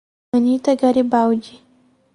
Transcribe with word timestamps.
Anita 0.35 0.73
Garibaldi 0.73 1.61